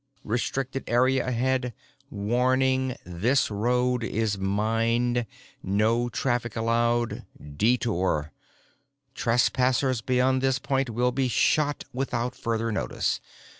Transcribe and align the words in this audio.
RESTRICTED 0.23 0.85
AREA 0.87 1.27
AHEAD 1.27 1.73
WARNING: 2.09 2.95
THIS 3.05 3.51
ROAD 3.51 4.03
IS 4.03 4.35
MINED 4.35 5.27
NO 5.61 6.09
TRAFFIC 6.09 6.55
ALLOWED! 6.55 7.25
DETOUR 7.55 8.31
"Trespassers 9.13 10.01
beyond 10.01 10.41
this 10.41 10.57
point 10.57 10.89
will 10.89 11.11
be 11.11 11.27
shot 11.27 11.83
without 11.93 12.33
further 12.33 12.71
notice." 12.71 13.21